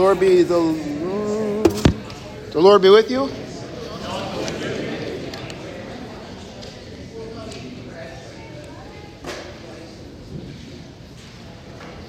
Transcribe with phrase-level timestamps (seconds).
[0.00, 0.56] Lord be the
[2.52, 3.28] the Lord be with you.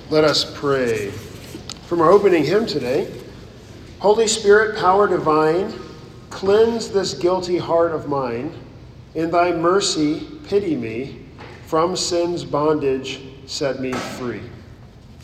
[0.09, 1.09] Let us pray.
[1.87, 3.13] From our opening hymn today,
[3.99, 5.73] Holy Spirit, power divine,
[6.29, 8.53] cleanse this guilty heart of mine.
[9.15, 11.25] In thy mercy, pity me.
[11.65, 14.39] From sin's bondage, set me free.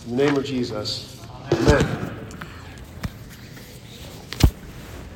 [0.05, 1.96] In the name of Jesus, amen.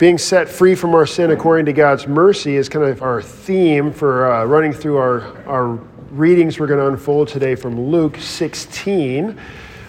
[0.02, 3.94] Being set free from our sin according to God's mercy is kind of our theme
[3.94, 5.74] for uh, running through our, our
[6.10, 9.40] readings we're going to unfold today from Luke 16.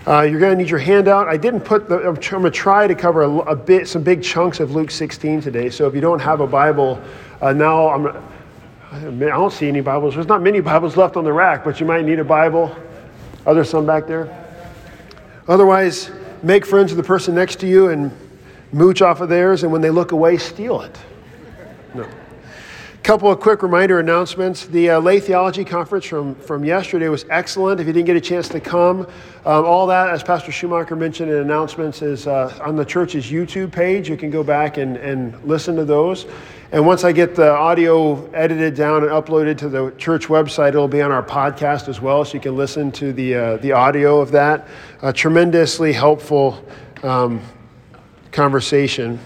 [0.07, 1.29] Uh, you're going to need your handout.
[1.29, 4.61] I didn't put the, I'm going to try to cover a, bit, some big chunks
[4.61, 5.71] of Luke 16 today.
[5.71, 7.03] So if you don't have a Bible,
[7.41, 8.09] uh, now I'm,
[8.91, 10.15] I don't see any Bibles.
[10.15, 12.77] There's not many Bibles left on the rack, but you might need a Bible.
[13.47, 14.29] Are there some back there?
[15.49, 16.11] Otherwise,
[16.43, 18.13] make friends with the person next to you and
[18.73, 20.99] mooch off of theirs, and when they look away, steal it.
[21.95, 22.09] No.
[23.03, 24.67] Couple of quick reminder announcements.
[24.67, 27.81] The uh, Lay Theology Conference from, from yesterday was excellent.
[27.81, 29.01] If you didn't get a chance to come,
[29.45, 33.73] um, all that, as Pastor Schumacher mentioned in announcements, is uh, on the church's YouTube
[33.73, 34.09] page.
[34.09, 36.27] You can go back and, and listen to those.
[36.71, 40.87] And once I get the audio edited down and uploaded to the church website, it'll
[40.87, 44.21] be on our podcast as well, so you can listen to the, uh, the audio
[44.21, 44.69] of that.
[45.03, 46.65] A tremendously helpful
[47.03, 47.43] um,
[48.33, 49.21] conversation.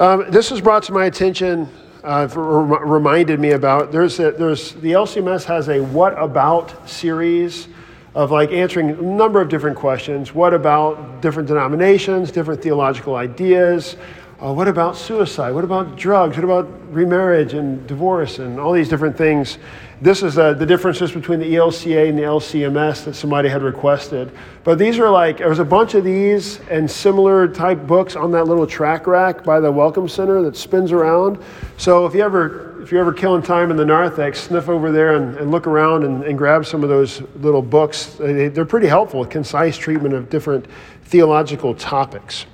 [0.00, 1.68] Um, this was brought to my attention,
[2.02, 3.92] uh, reminded me about.
[3.92, 7.68] There's, a, there's the LCMS has a "What About" series
[8.14, 10.34] of like answering a number of different questions.
[10.34, 13.96] What about different denominations, different theological ideas?
[14.42, 15.52] Uh, what about suicide?
[15.52, 16.36] What about drugs?
[16.36, 19.58] What about remarriage and divorce and all these different things?
[20.02, 24.32] This is uh, the differences between the ELCA and the LCMS that somebody had requested.
[24.64, 28.48] But these are like, there's a bunch of these and similar type books on that
[28.48, 31.38] little track rack by the Welcome Center that spins around.
[31.76, 35.14] So if you ever, if you're ever killing time in the narthex, sniff over there
[35.14, 38.16] and, and look around and, and, grab some of those little books.
[38.16, 40.66] They, they're pretty helpful, concise treatment of different
[41.04, 42.46] theological topics.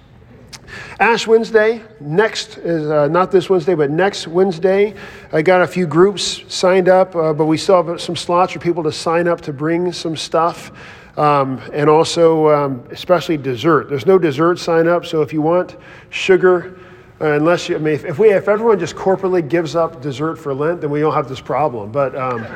[1.00, 4.94] Ash Wednesday, next is uh, not this Wednesday, but next Wednesday.
[5.32, 8.58] I got a few groups signed up, uh, but we still have some slots for
[8.58, 10.72] people to sign up to bring some stuff.
[11.16, 13.88] Um, and also, um, especially dessert.
[13.88, 15.76] There's no dessert sign up, so if you want
[16.10, 16.78] sugar,
[17.20, 20.36] uh, unless you, I mean, if, if, we, if everyone just corporately gives up dessert
[20.36, 21.90] for Lent, then we don't have this problem.
[21.90, 22.46] But, um,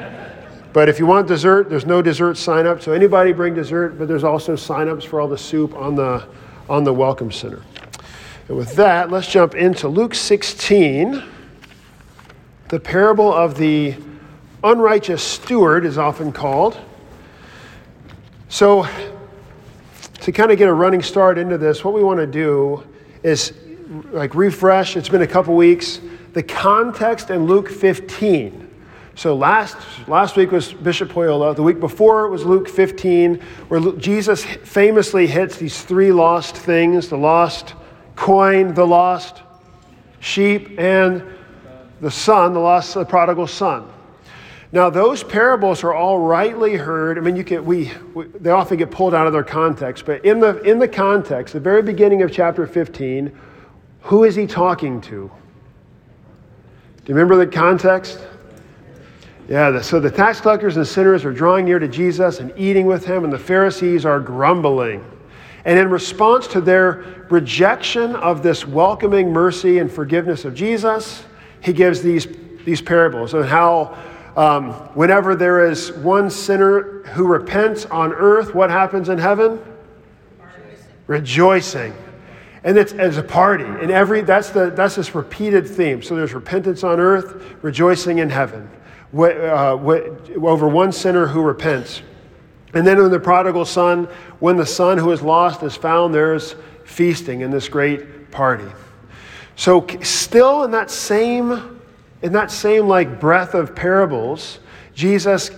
[0.72, 2.80] but if you want dessert, there's no dessert sign up.
[2.80, 6.26] So anybody bring dessert, but there's also sign ups for all the soup on the
[6.68, 7.62] on the Welcome Center.
[8.48, 11.22] And with that, let's jump into Luke 16.
[12.68, 13.96] The parable of the
[14.62, 16.78] unrighteous steward is often called.
[18.48, 18.86] So,
[20.20, 22.84] to kind of get a running start into this, what we want to do
[23.22, 23.52] is
[24.10, 24.96] like refresh.
[24.96, 26.00] It's been a couple weeks.
[26.32, 28.65] The context in Luke 15
[29.16, 31.56] so last, last week was Bishop Poyola.
[31.56, 37.16] The week before was Luke 15, where Jesus famously hits these three lost things the
[37.16, 37.74] lost
[38.14, 39.42] coin, the lost
[40.20, 41.24] sheep, and
[42.02, 43.90] the son, the lost the prodigal son.
[44.70, 47.16] Now, those parables are all rightly heard.
[47.16, 50.26] I mean, you can, we, we, they often get pulled out of their context, but
[50.26, 53.34] in the, in the context, the very beginning of chapter 15,
[54.02, 55.08] who is he talking to?
[55.08, 55.30] Do
[57.06, 58.20] you remember the context?
[59.48, 63.04] Yeah, so the tax collectors and sinners are drawing near to Jesus and eating with
[63.04, 65.04] him, and the Pharisees are grumbling.
[65.64, 71.24] And in response to their rejection of this welcoming mercy and forgiveness of Jesus,
[71.60, 72.26] he gives these,
[72.64, 73.96] these parables of how
[74.36, 79.60] um, whenever there is one sinner who repents on earth, what happens in heaven?
[81.06, 81.94] Rejoicing.
[82.64, 83.64] And it's as a party.
[83.64, 86.02] And every that's the that's this repeated theme.
[86.02, 88.68] So there's repentance on earth, rejoicing in heaven
[89.14, 92.02] uh, over one sinner who repents.
[92.74, 94.04] And then in the prodigal son,
[94.40, 96.54] when the son who is lost is found, there's
[96.84, 98.70] feasting in this great party.
[99.54, 101.80] So still in that same,
[102.22, 104.58] in that same like breath of parables,
[104.94, 105.50] Jesus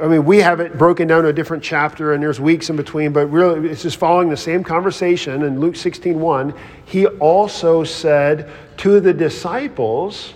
[0.00, 2.76] I mean, we have it broken down to a different chapter and there's weeks in
[2.76, 6.54] between, but really it's just following the same conversation in Luke 16 1.
[6.86, 10.32] He also said to the disciples,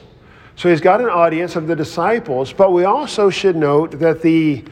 [0.61, 4.63] so he's got an audience of the disciples, but we also should note that the,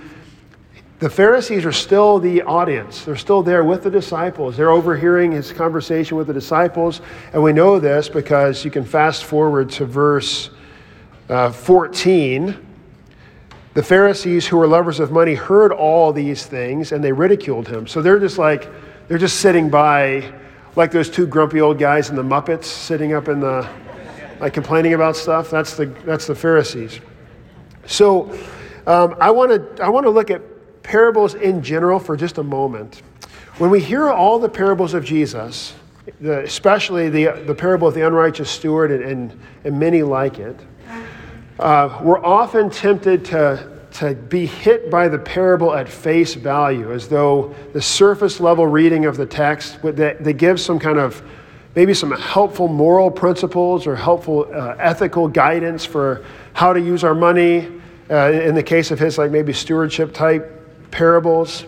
[0.98, 3.06] the Pharisees are still the audience.
[3.06, 4.54] They're still there with the disciples.
[4.54, 7.00] They're overhearing his conversation with the disciples.
[7.32, 10.50] And we know this because you can fast forward to verse
[11.30, 12.66] uh, 14.
[13.72, 17.86] The Pharisees, who were lovers of money, heard all these things and they ridiculed him.
[17.86, 18.68] So they're just like,
[19.08, 20.34] they're just sitting by
[20.76, 23.66] like those two grumpy old guys in the Muppets sitting up in the,
[24.40, 25.50] like complaining about stuff.
[25.50, 27.00] That's the, that's the Pharisees.
[27.86, 28.30] So
[28.86, 30.42] um, I want to I want to look at
[30.82, 33.02] parables in general for just a moment.
[33.58, 35.74] When we hear all the parables of Jesus,
[36.20, 40.58] the, especially the, the parable of the unrighteous steward and, and, and many like it,
[41.58, 47.08] uh, we're often tempted to, to be hit by the parable at face value, as
[47.08, 51.22] though the surface level reading of the text that, that gives some kind of
[51.78, 57.14] maybe some helpful moral principles or helpful uh, ethical guidance for how to use our
[57.14, 57.68] money.
[58.10, 61.66] Uh, in the case of his, like maybe stewardship type parables.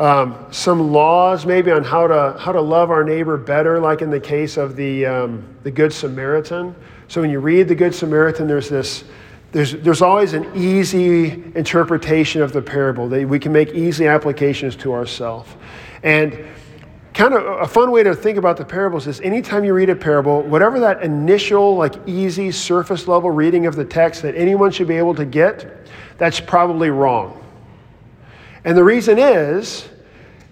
[0.00, 4.10] Um, some laws maybe on how to, how to love our neighbor better, like in
[4.10, 6.74] the case of the, um, the Good Samaritan.
[7.06, 9.04] So when you read the Good Samaritan, there's this,
[9.52, 14.74] there's, there's always an easy interpretation of the parable that we can make easy applications
[14.76, 15.48] to ourselves.
[16.02, 16.44] And
[17.18, 19.96] kind of a fun way to think about the parables is anytime you read a
[19.96, 24.86] parable, whatever that initial, like easy surface level reading of the text that anyone should
[24.86, 27.44] be able to get, that's probably wrong.
[28.64, 29.88] And the reason is,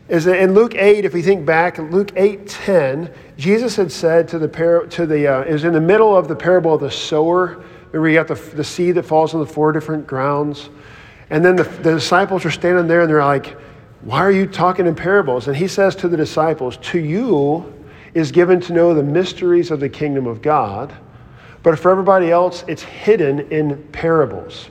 [0.08, 4.26] is that in Luke 8, if we think back, Luke 8 10, Jesus had said
[4.26, 6.80] to the, par- to the uh, it was in the middle of the parable of
[6.80, 7.62] the sower.
[7.92, 10.68] Remember, you got the, the seed that falls on the four different grounds.
[11.30, 13.56] And then the, the disciples are standing there and they're like,
[14.02, 15.48] Why are you talking in parables?
[15.48, 17.72] And he says to the disciples, To you
[18.14, 20.94] is given to know the mysteries of the kingdom of God,
[21.62, 24.70] but for everybody else, it's hidden in parables.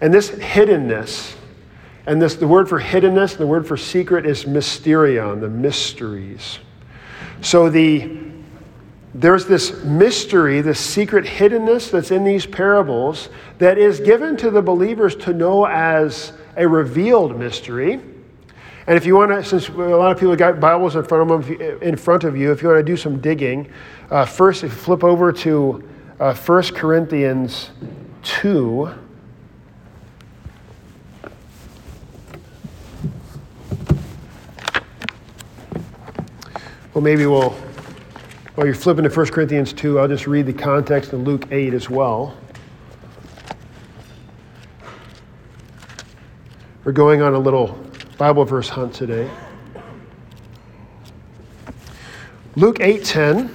[0.00, 1.36] And this hiddenness,
[2.06, 6.58] and this, the word for hiddenness, the word for secret is mysterion, the mysteries.
[7.42, 8.18] So the,
[9.14, 13.28] there's this mystery, this secret hiddenness that's in these parables
[13.58, 18.00] that is given to the believers to know as a revealed mystery.
[18.90, 21.46] And if you want to, since a lot of people got Bibles in front of
[21.46, 23.70] them, in front of you, if you want to do some digging,
[24.10, 25.88] uh, first, if you flip over to
[26.18, 27.70] uh, 1 Corinthians
[28.24, 28.90] 2.
[36.92, 37.50] Well, maybe we'll,
[38.56, 41.74] while you're flipping to 1 Corinthians 2, I'll just read the context in Luke 8
[41.74, 42.36] as well.
[46.82, 47.88] We're going on a little
[48.20, 49.30] Bible verse hunt today.
[52.54, 53.48] Luke 8:10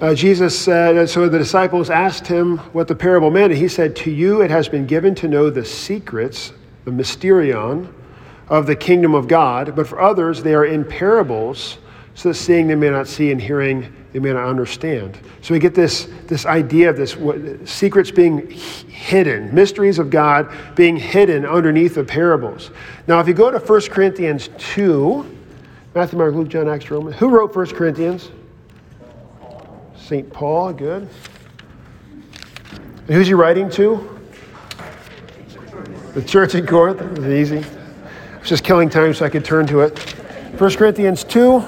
[0.00, 3.94] uh, Jesus said, so the disciples asked him what the parable meant, and he said,
[3.96, 6.54] To you it has been given to know the secrets,
[6.86, 7.92] the mysterion,
[8.48, 11.76] of the kingdom of God, but for others, they are in parables,
[12.14, 15.18] so that seeing they may not see and hearing they may not understand.
[15.42, 20.52] So we get this, this idea of this what, secrets being hidden, mysteries of God
[20.76, 22.70] being hidden underneath the parables.
[23.08, 25.36] Now, if you go to 1 Corinthians 2,
[25.94, 28.30] Matthew, Mark, Luke, John, Acts, Romans, who wrote 1 Corinthians?
[29.96, 30.32] St.
[30.32, 31.08] Paul, good.
[32.72, 34.20] And who's he writing to?
[36.14, 37.18] The church in Corinth.
[37.26, 37.64] Easy
[38.44, 39.98] was just killing time so I could turn to it.
[40.60, 41.64] 1 Corinthians 2,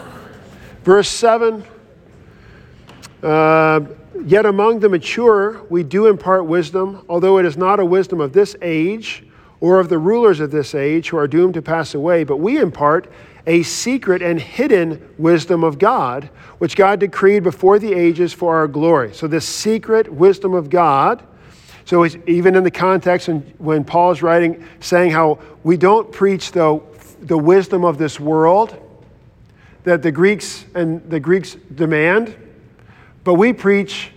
[0.86, 1.64] verse 7.
[3.22, 3.80] Uh,
[4.24, 8.32] Yet among the mature we do impart wisdom, although it is not a wisdom of
[8.32, 9.26] this age
[9.60, 12.58] or of the rulers of this age who are doomed to pass away, but we
[12.58, 13.10] impart
[13.46, 18.66] a secret and hidden wisdom of God, which God decreed before the ages for our
[18.66, 19.12] glory.
[19.12, 21.22] So, this secret wisdom of God
[21.84, 23.28] so even in the context
[23.58, 26.80] when Paul is writing, saying how we don't preach the,
[27.20, 28.76] the wisdom of this world
[29.86, 32.34] that the Greeks and the Greeks demand,
[33.22, 34.10] but we preach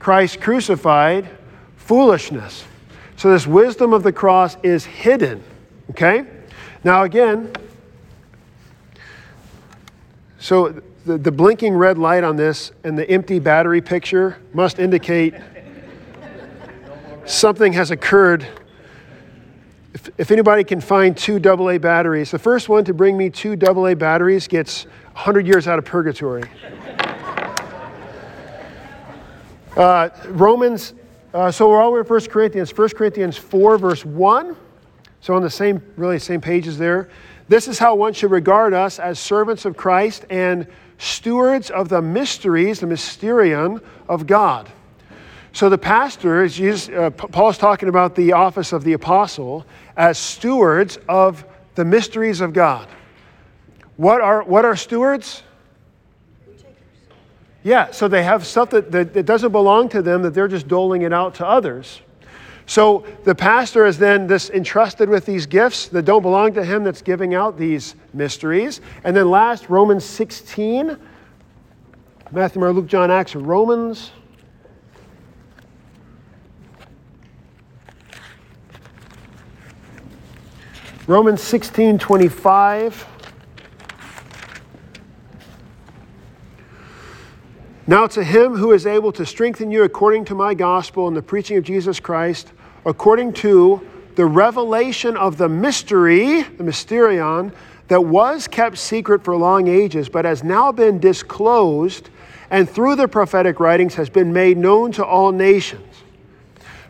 [0.00, 1.28] Christ crucified,
[1.76, 2.64] foolishness.
[3.14, 5.44] So this wisdom of the cross is hidden.
[5.90, 6.26] Okay?
[6.82, 7.52] Now again,
[10.40, 15.34] so the, the blinking red light on this and the empty battery picture must indicate
[17.26, 18.44] something has occurred.
[19.96, 23.56] If, if anybody can find two AA batteries, the first one to bring me two
[23.66, 26.42] AA batteries gets 100 years out of purgatory.
[29.74, 30.92] Uh, Romans,
[31.32, 34.54] uh, so we're all in 1 Corinthians, 1 Corinthians 4, verse 1.
[35.22, 37.08] So on the same, really same pages there.
[37.48, 40.66] This is how one should regard us as servants of Christ and
[40.98, 44.70] stewards of the mysteries, the mysterion of God.
[45.56, 49.64] So the pastor is uh, Paul's talking about the office of the apostle
[49.96, 51.46] as stewards of
[51.76, 52.86] the mysteries of God.
[53.96, 55.42] What are, what are stewards?
[57.64, 60.68] Yeah, so they have stuff that, that, that doesn't belong to them that they're just
[60.68, 62.02] doling it out to others.
[62.66, 66.84] So the pastor is then this entrusted with these gifts that don't belong to him
[66.84, 68.82] that's giving out these mysteries.
[69.04, 70.98] And then last, Romans 16.
[72.30, 74.10] Matthew, Mark, Luke, John, Acts, Romans.
[81.08, 83.06] Romans 16, 25.
[87.86, 91.22] Now, to him who is able to strengthen you according to my gospel and the
[91.22, 92.52] preaching of Jesus Christ,
[92.84, 93.86] according to
[94.16, 97.54] the revelation of the mystery, the mysterion,
[97.86, 102.10] that was kept secret for long ages, but has now been disclosed,
[102.50, 105.95] and through the prophetic writings has been made known to all nations.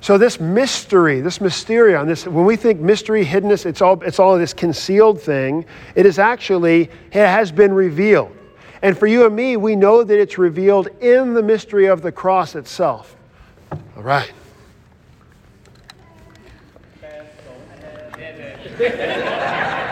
[0.00, 4.38] So this mystery, this mysterion, this when we think mystery, hiddenness, it's all it's all
[4.38, 5.64] this concealed thing.
[5.94, 8.36] It is actually it has been revealed.
[8.82, 12.12] And for you and me, we know that it's revealed in the mystery of the
[12.12, 13.16] cross itself.
[13.96, 14.30] All right.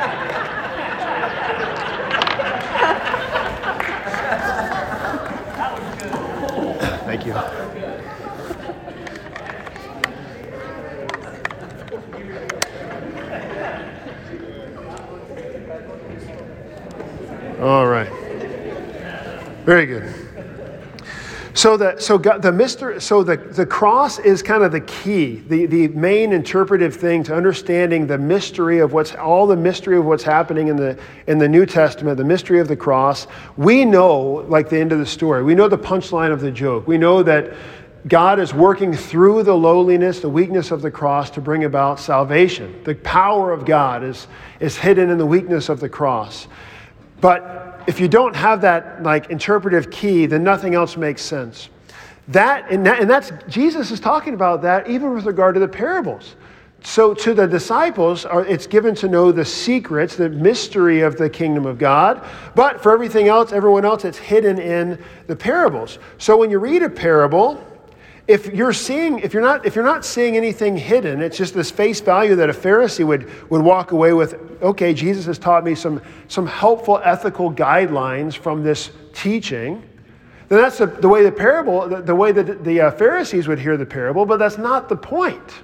[17.65, 18.11] All right.
[19.65, 20.15] Very good.
[21.55, 25.37] So the so God, the mystery, so the, the cross is kind of the key,
[25.49, 30.05] the, the main interpretive thing to understanding the mystery of what's all the mystery of
[30.05, 33.27] what's happening in the in the New Testament, the mystery of the cross.
[33.57, 36.87] We know, like the end of the story, we know the punchline of the joke.
[36.87, 37.55] We know that
[38.09, 42.79] God is working through the lowliness, the weakness of the cross to bring about salvation.
[42.85, 44.27] The power of God is,
[44.61, 46.47] is hidden in the weakness of the cross.
[47.21, 51.69] But if you don't have that like interpretive key, then nothing else makes sense.
[52.29, 55.69] That and, that, and that's Jesus is talking about that even with regard to the
[55.69, 56.37] parables.
[56.87, 61.31] So to the disciples, uh, it's given to know the secrets, the mystery of the
[61.31, 62.23] kingdom of God.
[62.55, 65.99] But for everything else, everyone else, it's hidden in the parables.
[66.19, 67.65] So when you read a parable,
[68.27, 71.71] if you're seeing if you're not if you're not seeing anything hidden it's just this
[71.71, 75.75] face value that a pharisee would would walk away with okay jesus has taught me
[75.75, 79.83] some some helpful ethical guidelines from this teaching.
[80.49, 83.59] Then that's the, the way the parable the, the way that the uh, pharisees would
[83.59, 85.63] hear the parable but that's not the point.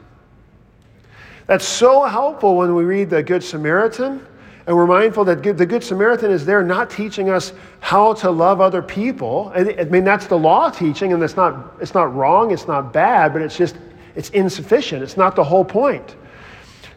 [1.47, 4.27] That's so helpful when we read the good samaritan
[4.71, 8.61] and we're mindful that the Good Samaritan is there not teaching us how to love
[8.61, 9.51] other people.
[9.53, 13.33] I mean, that's the law teaching, and it's not, it's not wrong, it's not bad,
[13.33, 13.75] but it's just,
[14.15, 15.03] it's insufficient.
[15.03, 16.15] It's not the whole point.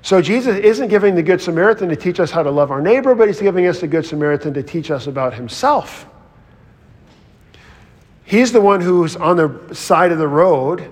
[0.04, 3.16] So Jesus isn't giving the Good Samaritan to teach us how to love our neighbor,
[3.16, 6.06] but he's giving us the Good Samaritan to teach us about himself.
[8.24, 10.92] He's the one who's on the side of the road,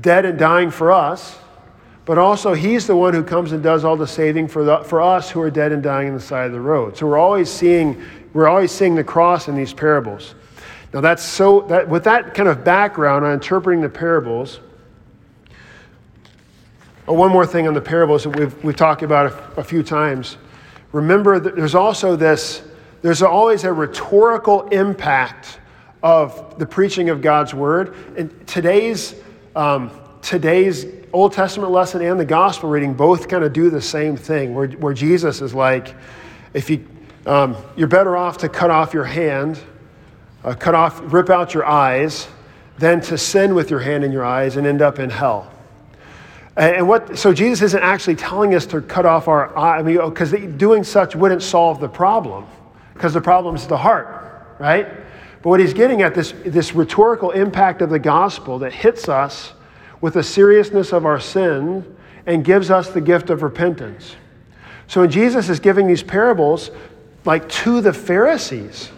[0.00, 1.36] dead and dying for us
[2.04, 5.00] but also he's the one who comes and does all the saving for, the, for
[5.00, 6.96] us who are dead and dying on the side of the road.
[6.96, 10.34] So we're always seeing, we're always seeing the cross in these parables.
[10.92, 14.60] Now that's so, that, with that kind of background on interpreting the parables,
[17.06, 19.82] oh, one more thing on the parables that we've, we've talked about a, a few
[19.82, 20.38] times.
[20.90, 22.62] Remember that there's also this,
[23.00, 25.60] there's always a rhetorical impact
[26.02, 27.94] of the preaching of God's word.
[28.16, 29.14] And today's,
[29.54, 29.90] um,
[30.22, 34.54] today's Old Testament lesson and the gospel reading both kind of do the same thing,
[34.54, 35.94] where, where Jesus is like,
[36.54, 36.86] if you,
[37.26, 39.60] um, you're better off to cut off your hand,
[40.44, 42.28] uh, cut off, rip out your eyes,
[42.78, 45.52] than to sin with your hand in your eyes and end up in hell.
[46.56, 49.96] And what, so Jesus isn't actually telling us to cut off our eye, I mean,
[50.08, 52.46] because doing such wouldn't solve the problem,
[52.92, 54.86] because the problem is the heart, right?
[55.42, 59.54] But what he's getting at, this, this rhetorical impact of the gospel that hits us
[60.02, 64.16] with the seriousness of our sin and gives us the gift of repentance.
[64.86, 66.70] So when Jesus is giving these parables,
[67.24, 68.90] like to the Pharisees,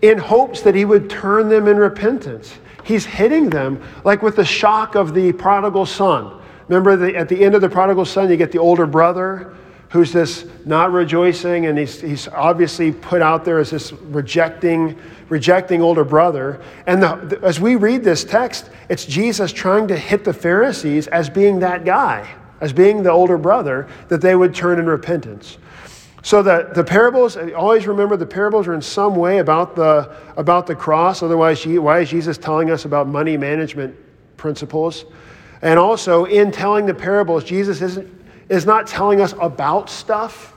[0.00, 2.54] in hopes that he would turn them in repentance,
[2.84, 6.40] he's hitting them like with the shock of the prodigal son.
[6.68, 9.54] Remember, the, at the end of the prodigal son, you get the older brother
[9.90, 15.80] who's this not rejoicing, and he's, he's obviously put out there as this rejecting, rejecting
[15.80, 16.60] older brother.
[16.86, 21.06] And the, the, as we read this text, it's Jesus trying to hit the Pharisees
[21.06, 22.28] as being that guy,
[22.60, 25.56] as being the older brother, that they would turn in repentance.
[26.22, 30.66] So the, the parables, always remember the parables are in some way about the, about
[30.66, 31.22] the cross.
[31.22, 33.96] Otherwise, why is Jesus telling us about money management
[34.36, 35.06] principles?
[35.62, 38.17] And also, in telling the parables, Jesus isn't
[38.48, 40.54] is not telling us about stuff,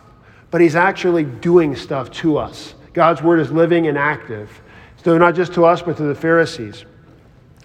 [0.49, 2.73] but he's actually doing stuff to us.
[2.93, 4.61] God's word is living and active.
[5.03, 6.85] So not just to us, but to the Pharisees.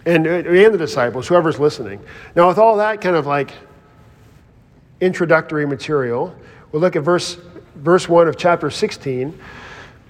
[0.07, 2.01] and, and the disciples, whoever's listening.
[2.35, 3.53] Now, with all that kind of like
[5.01, 6.35] introductory material,
[6.71, 7.39] we'll look at verse,
[7.75, 9.39] verse 1 of chapter 16.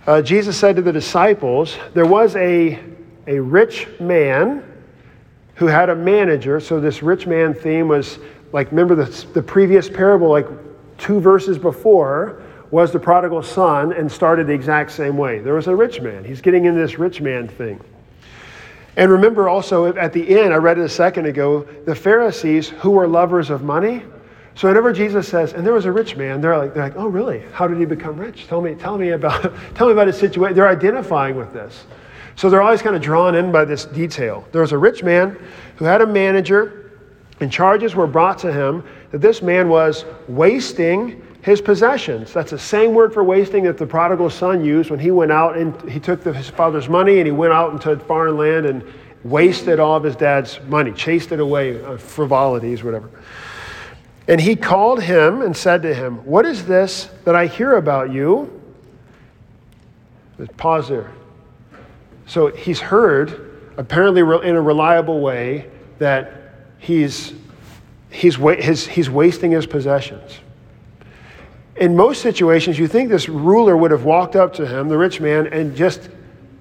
[0.06, 2.78] Uh, Jesus said to the disciples, There was a,
[3.26, 4.62] a rich man
[5.56, 6.60] who had a manager.
[6.60, 8.18] So, this rich man theme was
[8.56, 10.46] like, remember the, the previous parable, like
[10.96, 15.40] two verses before, was the prodigal son and started the exact same way.
[15.40, 16.24] There was a rich man.
[16.24, 17.78] He's getting into this rich man thing.
[18.96, 22.92] And remember also at the end, I read it a second ago, the Pharisees who
[22.92, 24.02] were lovers of money.
[24.54, 27.08] So whenever Jesus says, and there was a rich man, they're like, they're like, oh
[27.08, 27.40] really?
[27.52, 28.46] How did he become rich?
[28.46, 30.56] Tell me, tell me about, tell me about his situation.
[30.56, 31.84] They're identifying with this.
[32.36, 34.48] So they're always kind of drawn in by this detail.
[34.52, 35.38] There was a rich man
[35.76, 36.85] who had a manager,
[37.40, 42.32] and charges were brought to him that this man was wasting his possessions.
[42.32, 45.56] That's the same word for wasting that the prodigal son used when he went out
[45.56, 48.82] and he took the, his father's money and he went out into foreign land and
[49.22, 53.10] wasted all of his dad's money, chased it away, uh, frivolities, whatever.
[54.28, 58.12] And he called him and said to him, What is this that I hear about
[58.12, 58.60] you?
[60.56, 61.12] Pause there.
[62.26, 66.45] So he's heard, apparently in a reliable way, that
[66.86, 67.32] he's,
[68.10, 70.38] he's, he's wasting his possessions
[71.76, 75.20] in most situations, you think this ruler would have walked up to him, the rich
[75.20, 76.08] man, and just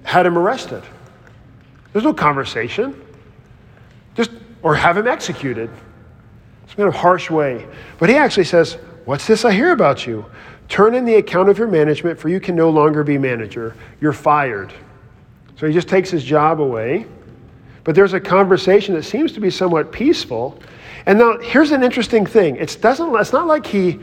[0.02, 0.82] had him arrested.
[1.92, 3.02] There's no conversation.
[4.14, 4.30] Just,
[4.62, 5.70] or have him executed.
[6.64, 7.66] It's kind of harsh way.
[7.98, 10.26] But he actually says, What's this I hear about you?
[10.68, 13.76] Turn in the account of your management, for you can no longer be manager.
[14.00, 14.72] You're fired.
[15.56, 17.06] So he just takes his job away.
[17.86, 20.58] But there's a conversation that seems to be somewhat peaceful.
[21.06, 22.56] And now here's an interesting thing.
[22.56, 24.00] It doesn't, it's not like he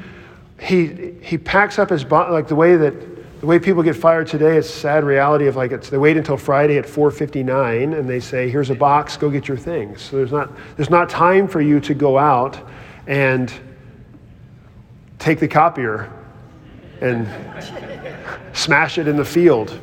[0.62, 2.94] he, he packs up his like the way that
[3.42, 6.16] the way people get fired today, it's a sad reality of like it's, they wait
[6.16, 10.16] until Friday at 4:59 and they say, "Here's a box, go get your things." So
[10.16, 12.58] there's not there's not time for you to go out
[13.06, 13.52] and
[15.20, 16.10] take the copier
[17.02, 17.28] and
[18.54, 19.78] smash it in the field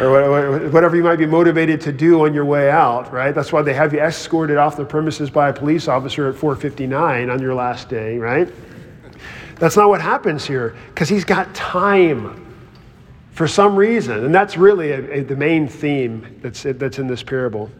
[0.00, 3.34] or whatever you might be motivated to do on your way out, right?
[3.34, 7.30] That's why they have you escorted off the premises by a police officer at 4:59
[7.30, 8.48] on your last day, right?
[9.56, 12.46] That's not what happens here because he's got time
[13.32, 14.24] for some reason.
[14.24, 17.70] And that's really a, a, the main theme that's, that's in this parable.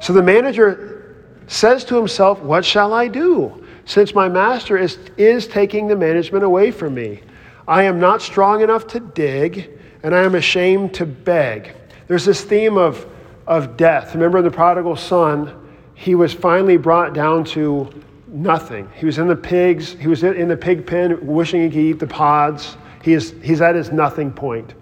[0.00, 3.64] So the manager says to himself, What shall I do?
[3.86, 7.22] Since my master is, is taking the management away from me.
[7.66, 11.74] I am not strong enough to dig, and I am ashamed to beg.
[12.06, 13.06] There's this theme of,
[13.46, 14.14] of death.
[14.14, 15.54] Remember the prodigal son,
[15.94, 17.90] he was finally brought down to
[18.28, 18.88] nothing.
[18.94, 21.98] He was in the pigs, he was in the pig pen wishing he could eat
[21.98, 22.76] the pods.
[23.02, 24.74] He is, he's at his nothing point.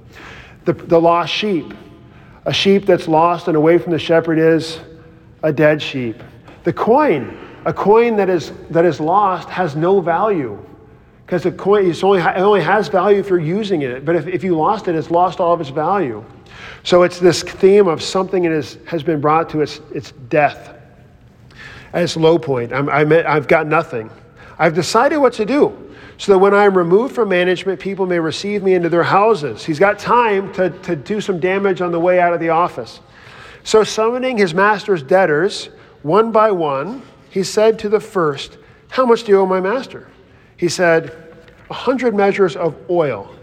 [0.64, 1.74] The, the lost sheep.
[2.44, 4.81] A sheep that's lost and away from the shepherd is
[5.42, 6.22] a dead sheep.
[6.64, 10.64] The coin, a coin that is, that is lost has no value
[11.26, 14.04] because the coin only, it only has value if you're using it.
[14.04, 16.24] But if, if you lost it, it's lost all of its value.
[16.84, 20.76] So it's this theme of something that is, has been brought to its, its death
[21.92, 22.72] at its low point.
[22.72, 24.08] I'm, I'm I've got nothing.
[24.56, 28.20] I've decided what to do so that when I am removed from management, people may
[28.20, 29.64] receive me into their houses.
[29.64, 33.00] He's got time to, to do some damage on the way out of the office.
[33.64, 35.70] So, summoning his master's debtors
[36.02, 38.58] one by one, he said to the first,
[38.90, 40.06] How much do you owe my master?
[40.57, 41.35] He said,
[41.71, 43.35] A hundred measures of oil.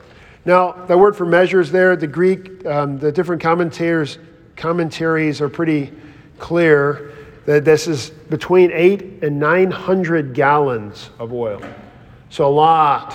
[0.45, 4.17] Now, the word for measures there, the Greek, um, the different commentators,
[4.55, 5.91] commentaries are pretty
[6.37, 7.13] clear
[7.45, 11.61] that this is between eight and 900 gallons of oil.
[12.29, 13.11] So a lot.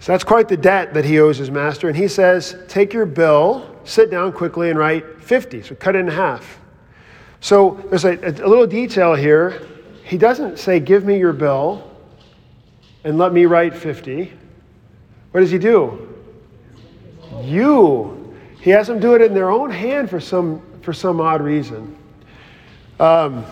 [0.00, 1.88] So that's quite the debt that he owes his master.
[1.88, 5.62] And he says, Take your bill, sit down quickly, and write 50.
[5.62, 6.60] So cut it in half.
[7.40, 9.66] So there's a, a little detail here.
[10.04, 11.90] He doesn't say, Give me your bill
[13.04, 14.32] and let me write 50.
[15.32, 16.14] What does he do?
[17.42, 18.36] You.
[18.60, 21.96] He has them do it in their own hand for some for some odd reason.
[23.00, 23.44] Um,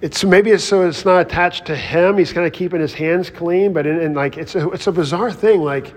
[0.00, 2.16] it's maybe it's so it's not attached to him.
[2.16, 4.92] He's kind of keeping his hands clean, but in, in like it's a, it's a
[4.92, 5.60] bizarre thing.
[5.60, 5.94] Like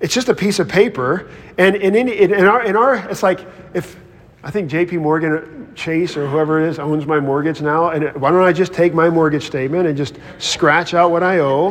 [0.00, 1.28] it's just a piece of paper,
[1.58, 3.40] and, in, in, in, our in our it's like
[3.74, 3.96] if
[4.44, 4.98] I think J.P.
[4.98, 8.52] Morgan uh, Chase or whoever it is owns my mortgage now, and why don't I
[8.52, 11.70] just take my mortgage statement and just scratch out what I owe,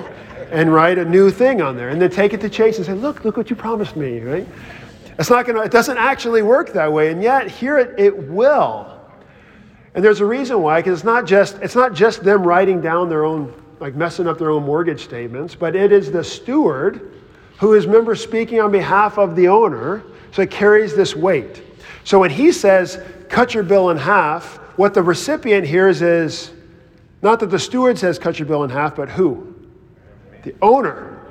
[0.50, 2.96] and write a new thing on there, and then take it to Chase and say,
[2.96, 4.48] look, look what you promised me, right?
[5.20, 9.00] It's not to, it doesn't actually work that way, and yet here it, it will.
[9.94, 13.08] And there's a reason why, because it's not just it's not just them writing down
[13.08, 17.12] their own, like messing up their own mortgage statements, but it is the steward
[17.60, 21.62] who is member speaking on behalf of the owner, so it carries this weight.
[22.04, 26.52] So when he says, cut your bill in half, what the recipient hears is
[27.22, 29.56] not that the steward says, cut your bill in half, but who?
[30.44, 31.22] The owner.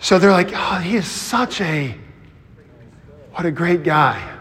[0.00, 1.94] So they're like, oh, he is such a,
[3.32, 4.38] what a great guy.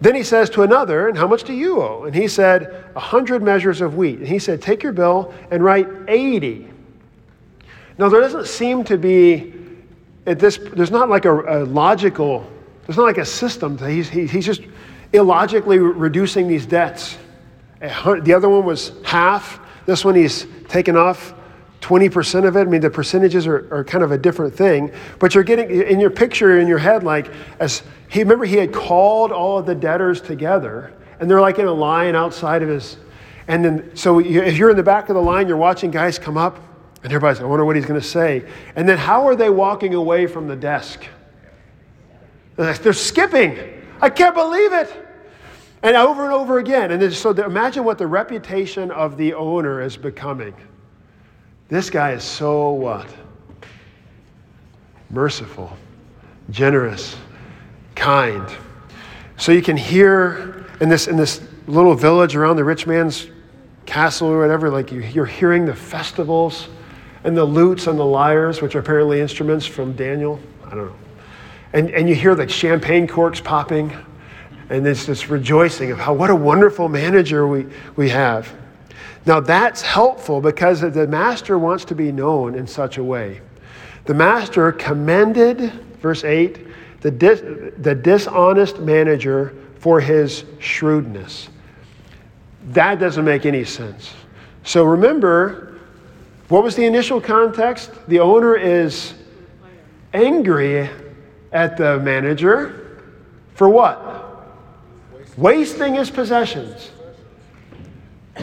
[0.00, 2.04] Then he says to another, And how much do you owe?
[2.04, 4.18] And he said, A hundred measures of wheat.
[4.18, 6.68] And he said, Take your bill and write 80.
[7.98, 9.54] Now, there doesn't seem to be,
[10.24, 12.48] at this, there's not like a, a logical,
[12.88, 13.76] there's not like a system.
[13.76, 14.62] He's, he, he's just
[15.12, 17.18] illogically reducing these debts.
[17.80, 19.60] The other one was half.
[19.84, 21.34] This one he's taken off
[21.82, 22.60] 20% of it.
[22.60, 24.90] I mean, the percentages are, are kind of a different thing.
[25.18, 28.72] But you're getting, in your picture, in your head, like, as he, remember he had
[28.72, 32.96] called all of the debtors together, and they're like in a line outside of his,
[33.48, 36.38] and then, so if you're in the back of the line, you're watching guys come
[36.38, 36.58] up,
[37.02, 38.48] and everybody's, I wonder what he's going to say.
[38.76, 41.04] And then how are they walking away from the desk?
[42.58, 43.56] They're skipping.
[44.00, 44.92] I can't believe it.
[45.84, 46.90] And over and over again.
[46.90, 50.54] And so imagine what the reputation of the owner is becoming.
[51.68, 53.06] This guy is so what?
[55.10, 55.76] Merciful,
[56.50, 57.16] generous,
[57.94, 58.50] kind.
[59.36, 63.28] So you can hear in this, in this little village around the rich man's
[63.86, 66.68] castle or whatever, like you, you're hearing the festivals
[67.22, 70.40] and the lutes and the lyres, which are apparently instruments from Daniel.
[70.66, 71.07] I don't know.
[71.72, 73.92] And, and you hear the champagne corks popping,
[74.70, 78.52] and there's this rejoicing of how what a wonderful manager we, we have.
[79.26, 83.42] Now, that's helpful because the master wants to be known in such a way.
[84.06, 86.66] The master commended, verse 8,
[87.02, 87.40] the, dis,
[87.78, 91.50] the dishonest manager for his shrewdness.
[92.70, 94.12] That doesn't make any sense.
[94.64, 95.78] So remember,
[96.48, 97.90] what was the initial context?
[98.08, 99.12] The owner is
[100.14, 100.88] angry
[101.52, 103.02] at the manager
[103.54, 104.24] for what?
[105.36, 106.90] Wasting his possessions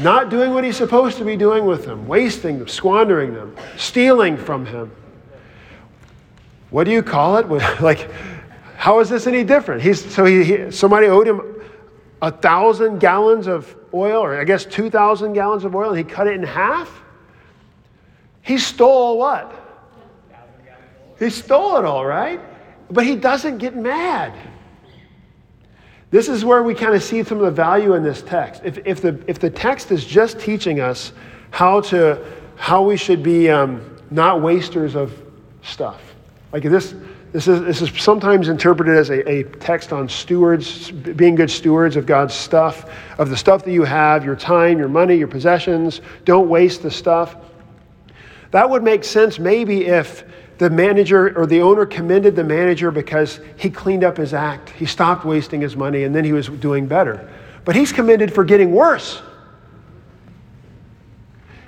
[0.01, 4.37] not doing what he's supposed to be doing with them, wasting them, squandering them, stealing
[4.37, 4.91] from him.
[6.69, 7.47] What do you call it?
[7.81, 8.09] like,
[8.75, 9.81] how is this any different?
[9.81, 11.41] He's, so he, he, somebody owed him
[12.21, 16.27] a thousand gallons of oil, or I guess 2,000 gallons of oil, and he cut
[16.27, 17.03] it in half?
[18.41, 19.61] He stole what?
[21.19, 22.41] He stole it all, right?
[22.89, 24.33] But he doesn't get mad.
[26.11, 28.61] This is where we kind of see some of the value in this text.
[28.63, 31.11] If, if, the, if the text is just teaching us
[31.51, 32.23] how, to,
[32.55, 35.13] how we should be um, not wasters of
[35.61, 36.01] stuff,
[36.53, 36.93] like this,
[37.33, 41.97] this is, this is sometimes interpreted as a, a text on stewards, being good stewards
[41.97, 45.99] of God's stuff, of the stuff that you have, your time, your money, your possessions.
[46.23, 47.35] Don't waste the stuff.
[48.51, 50.23] That would make sense maybe if
[50.57, 54.69] the manager or the owner commended the manager because he cleaned up his act.
[54.69, 57.29] He stopped wasting his money and then he was doing better.
[57.65, 59.21] But he's commended for getting worse.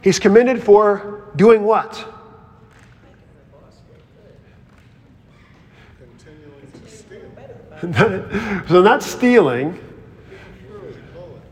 [0.01, 1.95] He's commended for doing what?
[7.81, 9.79] so not stealing.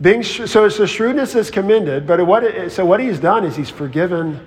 [0.01, 4.39] Being so, so shrewdness is commended, but what so what he's done is he's forgiven,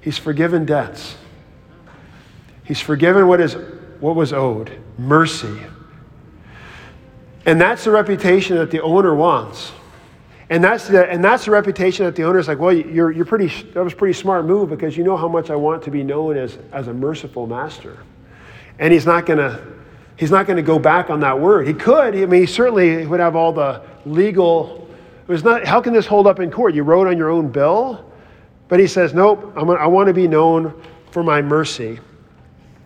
[0.00, 1.16] he's forgiven debts.
[2.72, 3.54] He's forgiven what, is,
[4.00, 5.58] what was owed mercy.
[7.44, 9.72] And that's the reputation that the owner wants.
[10.48, 13.26] And that's the, and that's the reputation that the owner is like, well, you're, you're
[13.26, 15.90] pretty, that was a pretty smart move because you know how much I want to
[15.90, 17.98] be known as, as a merciful master.
[18.78, 19.62] And he's not going to
[20.16, 21.68] he's not going to go back on that word.
[21.68, 22.16] He could.
[22.16, 24.88] I mean, he certainly would have all the legal.
[25.28, 25.66] It was not.
[25.66, 26.74] How can this hold up in court?
[26.74, 28.10] You wrote on your own bill,
[28.68, 29.52] but he says, nope.
[29.56, 32.00] I'm, I want to be known for my mercy.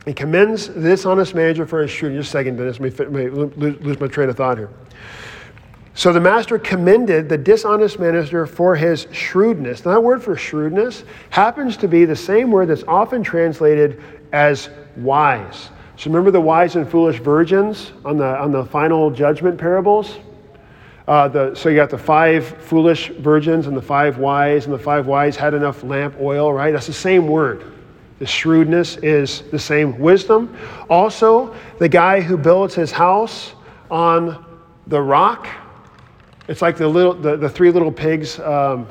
[0.07, 2.27] He commends the dishonest manager for his shrewdness.
[2.27, 4.71] Just a second, Dennis, let me, lose my train of thought here.
[5.95, 9.85] So the master commended the dishonest manager for his shrewdness.
[9.85, 14.01] Now, that word for shrewdness happens to be the same word that's often translated
[14.33, 15.71] as wise.
[15.97, 20.19] So remember the wise and foolish virgins on the, on the final judgment parables?
[21.09, 24.79] Uh, the, so you got the five foolish virgins and the five wise, and the
[24.79, 26.73] five wise had enough lamp oil, right?
[26.73, 27.76] That's the same word.
[28.19, 30.57] The shrewdness is the same wisdom.
[30.89, 33.53] Also, the guy who builds his house
[33.91, 34.45] on
[34.87, 35.47] the rock,
[36.49, 38.87] it's like the, little, the, the three little pigs um,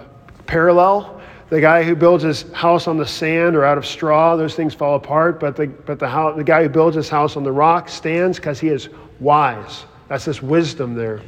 [0.46, 1.22] parallel.
[1.50, 4.74] The guy who builds his house on the sand or out of straw, those things
[4.74, 5.40] fall apart.
[5.40, 8.38] But the, but the, house, the guy who builds his house on the rock stands
[8.38, 9.86] because he is wise.
[10.08, 11.22] That's this wisdom there.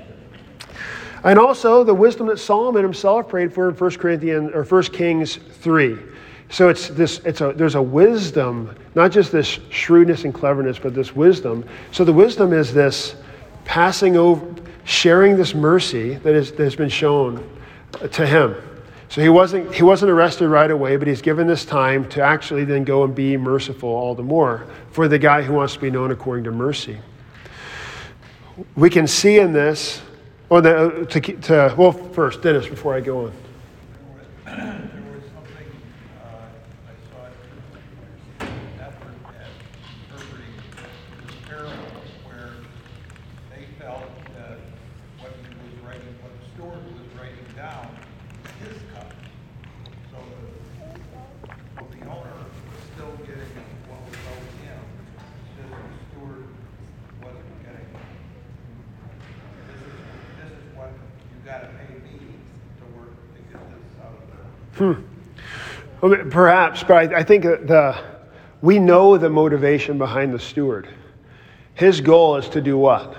[1.24, 5.36] And also the wisdom that Solomon himself prayed for in 1 Corinthians or 1 Kings
[5.36, 5.98] 3.
[6.50, 10.94] So it's this, it's a, there's a wisdom, not just this shrewdness and cleverness, but
[10.94, 11.66] this wisdom.
[11.92, 13.16] So the wisdom is this
[13.66, 14.46] passing over,
[14.86, 17.48] sharing this mercy that, is, that has been shown
[18.12, 18.56] to him.
[19.10, 22.66] So he wasn't, he wasn't arrested right away, but he's given this time to actually
[22.66, 25.90] then go and be merciful all the more for the guy who wants to be
[25.90, 26.98] known according to mercy.
[28.76, 30.02] We can see in this,
[30.50, 33.34] oh, the, uh, to, to, well, first, Dennis, before I go on.
[64.78, 64.94] Hmm.
[66.02, 68.00] Well, perhaps, but I, I think the,
[68.62, 70.88] we know the motivation behind the steward.
[71.74, 73.16] His goal is to do what?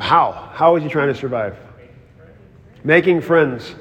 [0.00, 0.50] How?
[0.52, 1.56] How is he trying to survive?
[2.84, 3.74] Making friends.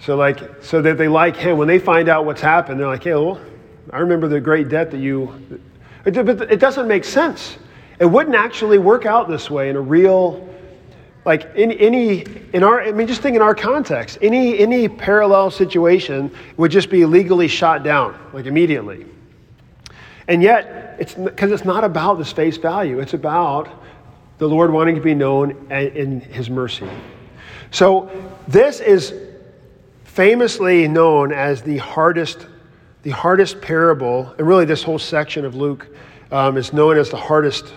[0.00, 1.56] So like so that they like him.
[1.56, 3.40] When they find out what's happened, they're like, hey, well,
[3.90, 5.60] I remember the great debt that you
[6.04, 7.58] but it doesn't make sense.
[8.00, 10.48] It wouldn't actually work out this way in a real
[11.24, 15.50] like in any in our i mean just think in our context any any parallel
[15.50, 19.06] situation would just be legally shot down like immediately.
[20.28, 23.68] And yet it's because it's not about this face value it's about
[24.38, 26.88] the lord wanting to be known in his mercy.
[27.70, 28.10] So
[28.48, 29.14] this is
[30.04, 32.46] famously known as the hardest
[33.02, 35.88] the hardest parable and really this whole section of luke
[36.30, 37.72] um, is known as the hardest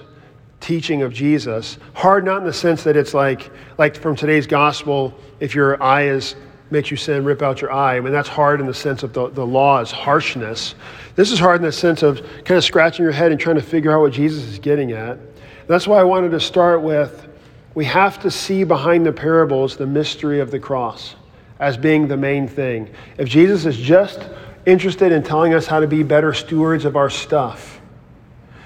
[0.65, 1.77] teaching of Jesus.
[1.93, 6.07] Hard not in the sense that it's like like from today's gospel, if your eye
[6.07, 6.35] is
[6.71, 7.97] makes you sin, rip out your eye.
[7.97, 10.73] I mean that's hard in the sense of the, the law's harshness.
[11.15, 13.61] This is hard in the sense of kind of scratching your head and trying to
[13.61, 15.19] figure out what Jesus is getting at.
[15.67, 17.27] That's why I wanted to start with
[17.75, 21.15] we have to see behind the parables the mystery of the cross
[21.59, 22.89] as being the main thing.
[23.19, 24.19] If Jesus is just
[24.65, 27.74] interested in telling us how to be better stewards of our stuff,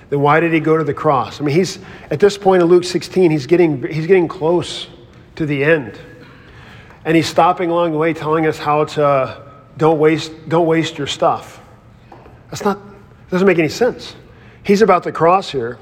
[0.10, 1.40] then why did he go to the cross?
[1.40, 4.88] I mean, he's at this point in Luke 16, he's getting, he's getting close
[5.36, 6.00] to the end.
[7.06, 9.44] And he's stopping along the way telling us how to
[9.78, 11.62] don't waste, don't waste your stuff.
[12.50, 12.80] That's not,
[13.30, 14.16] doesn't make any sense.
[14.64, 15.80] He's about the cross here.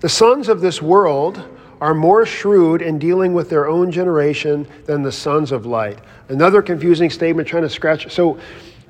[0.00, 1.42] The sons of this world
[1.80, 5.98] are more shrewd in dealing with their own generation than the sons of light.
[6.28, 8.12] Another confusing statement trying to scratch.
[8.12, 8.38] So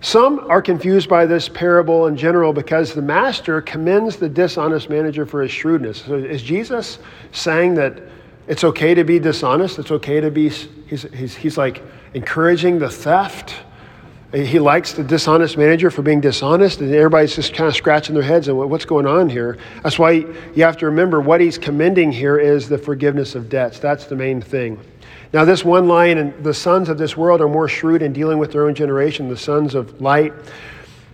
[0.02, 5.24] some are confused by this parable in general because the master commends the dishonest manager
[5.24, 6.02] for his shrewdness.
[6.02, 6.98] So is Jesus
[7.30, 8.02] saying that
[8.48, 9.78] it's okay to be dishonest?
[9.78, 11.82] It's okay to be, he's, he's, he's like
[12.14, 13.54] encouraging the theft.
[14.32, 18.24] He likes the dishonest manager for being dishonest, and everybody's just kind of scratching their
[18.24, 19.56] heads and what's going on here.
[19.84, 23.78] That's why you have to remember what he's commending here is the forgiveness of debts.
[23.78, 24.80] That's the main thing.
[25.32, 28.38] Now, this one line, and the sons of this world are more shrewd in dealing
[28.38, 30.34] with their own generation, the sons of light.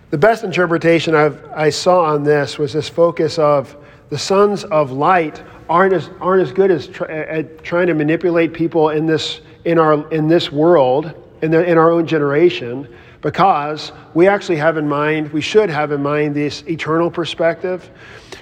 [0.09, 3.77] The best interpretation I've, I saw on this was this focus of
[4.09, 8.89] the sons of light aren't as, aren't as good as at trying to manipulate people
[8.89, 14.27] in this, in our, in this world, in, the, in our own generation, because we
[14.27, 17.89] actually have in mind, we should have in mind this eternal perspective.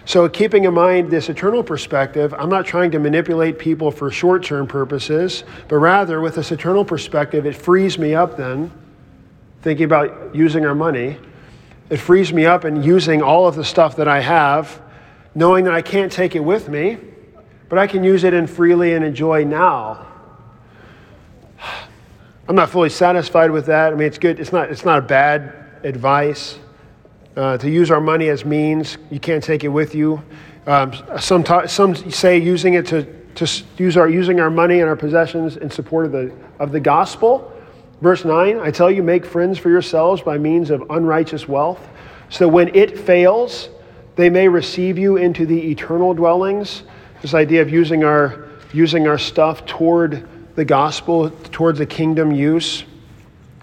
[0.07, 4.41] So, keeping in mind this eternal perspective, I'm not trying to manipulate people for short
[4.41, 8.71] term purposes, but rather with this eternal perspective, it frees me up then,
[9.63, 11.17] thinking about using our money.
[11.89, 14.81] It frees me up in using all of the stuff that I have,
[15.35, 16.99] knowing that I can't take it with me,
[17.67, 20.07] but I can use it and freely and enjoy now.
[22.47, 23.91] I'm not fully satisfied with that.
[23.91, 24.39] I mean, it's good.
[24.39, 26.59] It's not, it's not a bad advice
[27.37, 28.97] uh, to use our money as means.
[29.09, 30.21] You can't take it with you.
[30.65, 33.03] Um, some, ta- some say using it to,
[33.35, 36.79] to use our, using our money and our possessions in support of the, of the
[36.79, 37.53] gospel.
[38.01, 41.87] Verse 9 I tell you, make friends for yourselves by means of unrighteous wealth,
[42.29, 43.69] so when it fails,
[44.15, 46.83] they may receive you into the eternal dwellings.
[47.21, 52.83] This idea of using our, using our stuff toward the gospel, towards the kingdom use.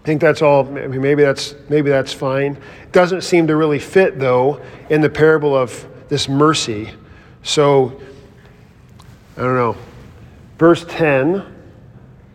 [0.05, 0.65] I think that's all.
[0.65, 2.59] Maybe that's maybe that's fine.
[2.83, 6.91] It doesn't seem to really fit though in the parable of this mercy.
[7.43, 7.99] So
[9.39, 9.77] I don't know.
[10.59, 11.43] Verse 10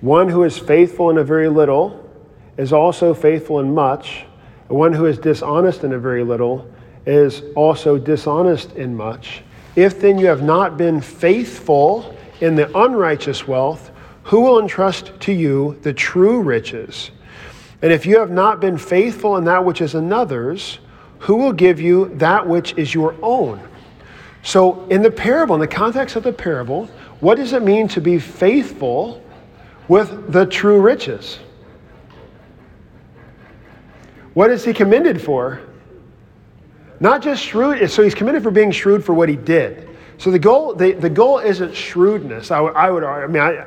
[0.01, 2.09] One who is faithful in a very little
[2.57, 4.25] is also faithful in much,
[4.67, 6.67] one who is dishonest in a very little
[7.05, 9.43] is also dishonest in much.
[9.75, 13.91] If then you have not been faithful in the unrighteous wealth,
[14.23, 17.11] who will entrust to you the true riches?
[17.81, 20.79] And if you have not been faithful in that which is another's,
[21.19, 23.61] who will give you that which is your own?
[24.41, 26.85] So, in the parable, in the context of the parable,
[27.19, 29.21] what does it mean to be faithful
[29.87, 31.39] with the true riches?
[34.33, 35.61] What is he commended for?
[37.01, 39.89] Not just shrewd, so he's commended for being shrewd for what he did.
[40.17, 42.51] So the goal, the, the goal isn't shrewdness.
[42.51, 43.65] I, I would, I mean, I,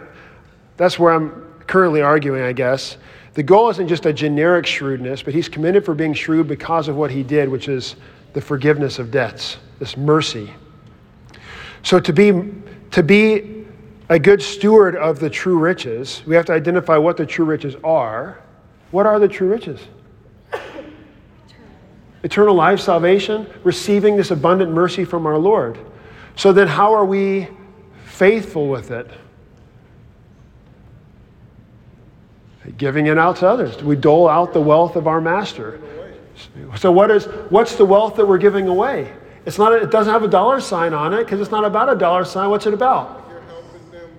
[0.77, 1.31] that's where I'm
[1.67, 2.97] currently arguing, I guess.
[3.35, 6.97] The goal isn't just a generic shrewdness, but he's commended for being shrewd because of
[6.97, 7.97] what he did, which is
[8.35, 10.53] the forgiveness of debts, this mercy.
[11.83, 12.53] So to be,
[12.91, 13.67] to be
[14.09, 17.75] a good steward of the true riches, we have to identify what the true riches
[17.83, 18.43] are.
[18.91, 19.81] What are the true riches?
[22.23, 25.79] Eternal life, salvation, receiving this abundant mercy from our Lord.
[26.37, 27.49] So then, how are we
[28.05, 29.11] faithful with it?
[32.83, 33.81] Giving it out to others.
[33.81, 35.81] We dole out the wealth of our master.
[36.75, 39.13] So, what is, what's the wealth that we're giving away?
[39.47, 41.95] It's not, it doesn't have a dollar sign on it because it's not about a
[41.95, 42.51] dollar sign.
[42.51, 43.25] What's it about?
[43.31, 44.11] You're helping them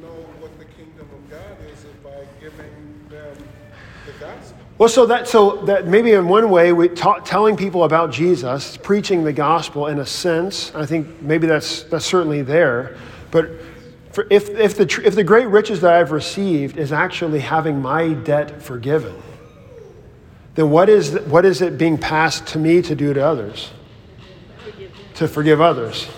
[0.00, 3.36] know what the kingdom of God is by giving them
[4.06, 4.58] the gospel.
[4.78, 8.76] Well, so that so that maybe in one way, we ta- telling people about Jesus,
[8.76, 10.72] preaching the gospel in a sense.
[10.76, 12.96] I think maybe that's that's certainly there,
[13.32, 13.50] but
[14.12, 18.12] for if if the if the great riches that I've received is actually having my
[18.12, 19.14] debt forgiven,
[20.54, 23.70] then what is what is it being passed to me to do to others?
[25.14, 26.08] To forgive others.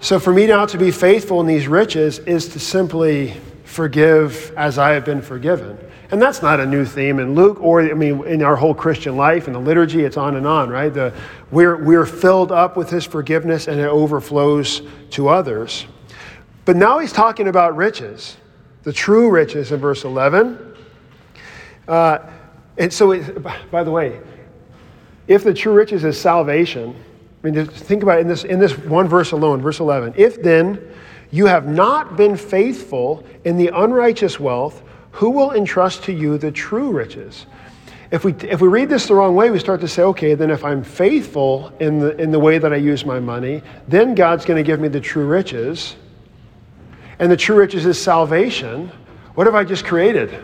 [0.00, 4.78] So for me now to be faithful in these riches is to simply forgive as
[4.78, 5.78] I have been forgiven.
[6.10, 9.16] And that's not a new theme in Luke or, I mean, in our whole Christian
[9.16, 10.92] life, in the liturgy, it's on and on, right?
[10.92, 11.12] The,
[11.50, 15.84] we're, we're filled up with his forgiveness and it overflows to others.
[16.68, 18.36] But now he's talking about riches,
[18.82, 20.76] the true riches in verse 11.
[21.88, 22.18] Uh,
[22.76, 24.20] and so, it, by the way,
[25.28, 26.94] if the true riches is salvation,
[27.42, 30.12] I mean, think about in this, in this one verse alone, verse 11.
[30.18, 30.78] If then
[31.30, 36.52] you have not been faithful in the unrighteous wealth, who will entrust to you the
[36.52, 37.46] true riches?
[38.10, 40.50] If we, if we read this the wrong way, we start to say, okay, then
[40.50, 44.44] if I'm faithful in the, in the way that I use my money, then God's
[44.44, 45.96] going to give me the true riches.
[47.18, 48.90] And the true riches is salvation.
[49.34, 50.38] What have I just created?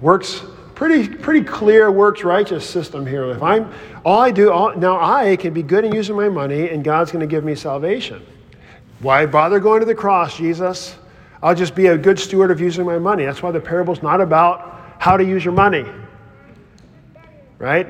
[0.00, 0.42] Works
[0.74, 3.24] pretty pretty clear works righteous system here.
[3.30, 3.72] If I'm
[4.04, 7.12] all I do all, now I can be good in using my money and God's
[7.12, 8.24] going to give me salvation.
[9.00, 10.96] Why bother going to the cross, Jesus?
[11.42, 13.24] I'll just be a good steward of using my money.
[13.24, 15.84] That's why the parable's not about how to use your money.
[17.58, 17.88] Right?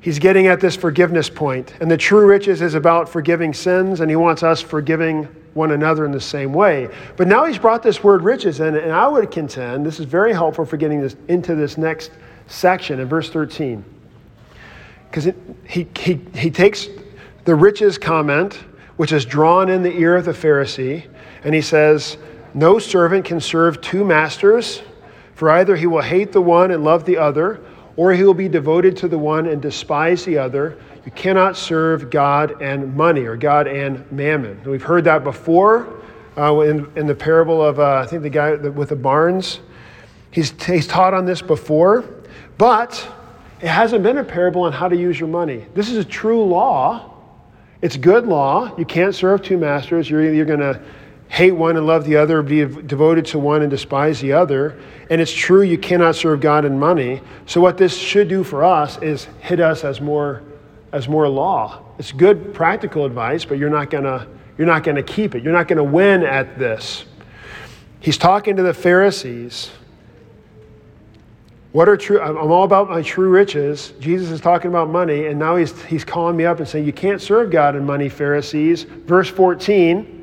[0.00, 1.74] He's getting at this forgiveness point.
[1.80, 6.04] And the true riches is about forgiving sins, and he wants us forgiving one another
[6.04, 6.88] in the same way.
[7.16, 10.64] But now he's brought this word riches and I would contend this is very helpful
[10.64, 12.12] for getting this into this next
[12.46, 13.84] section in verse 13.
[15.10, 15.32] Because
[15.66, 16.88] he, he, he takes
[17.44, 18.54] the riches comment,
[18.96, 21.06] which is drawn in the ear of the Pharisee,
[21.44, 22.18] and he says,
[22.54, 24.82] No servant can serve two masters,
[25.34, 27.60] for either he will hate the one and love the other
[27.96, 30.78] or he will be devoted to the one and despise the other.
[31.06, 34.60] You cannot serve God and money, or God and mammon.
[34.66, 36.02] We've heard that before
[36.36, 39.60] uh, in, in the parable of, uh, I think, the guy with the barns.
[40.32, 42.04] He's, he's taught on this before,
[42.58, 43.08] but
[43.60, 45.64] it hasn't been a parable on how to use your money.
[45.74, 47.14] This is a true law.
[47.82, 48.76] It's good law.
[48.76, 50.10] You can't serve two masters.
[50.10, 50.82] You're either going to
[51.28, 54.80] hate one and love the other, be devoted to one and despise the other.
[55.08, 57.20] And it's true you cannot serve God and money.
[57.46, 60.42] So what this should do for us is hit us as more
[60.92, 61.82] as more law.
[61.98, 64.26] It's good practical advice, but you're not gonna
[64.58, 65.42] you're not gonna keep it.
[65.42, 67.04] You're not gonna win at this.
[68.00, 69.70] He's talking to the Pharisees.
[71.72, 72.20] What are true?
[72.20, 73.92] I'm all about my true riches.
[74.00, 76.92] Jesus is talking about money, and now he's, he's calling me up and saying, You
[76.92, 78.84] can't serve God and money, Pharisees.
[78.84, 80.16] Verse 14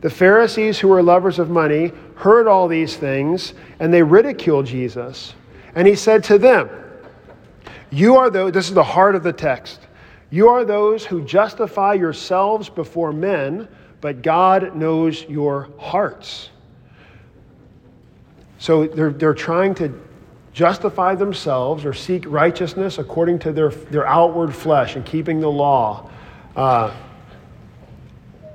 [0.00, 5.34] the Pharisees, who were lovers of money, heard all these things, and they ridiculed Jesus.
[5.74, 6.70] And he said to them,
[7.90, 9.80] You are those, this is the heart of the text,
[10.30, 13.68] you are those who justify yourselves before men,
[14.00, 16.50] but God knows your hearts.
[18.58, 20.00] So they're, they're trying to
[20.52, 26.10] justify themselves or seek righteousness according to their, their outward flesh and keeping the law.
[26.54, 26.94] Uh,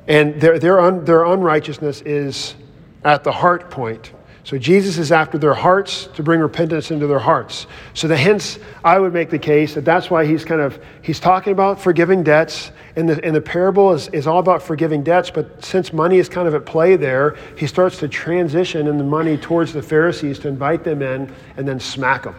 [0.07, 2.55] and their, their, un, their unrighteousness is
[3.03, 4.11] at the heart point.
[4.46, 7.66] So Jesus is after their hearts to bring repentance into their hearts.
[7.96, 11.20] So the, hence, I would make the case that that's why he's kind of, he's
[11.20, 12.72] talking about forgiving debts.
[12.96, 16.30] And the, and the parable is, is all about forgiving debts, but since money is
[16.30, 20.38] kind of at play there, he starts to transition in the money towards the Pharisees
[20.39, 22.36] to invite them in and then smack them.